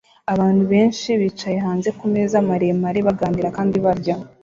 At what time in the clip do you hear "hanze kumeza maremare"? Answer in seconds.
1.65-2.99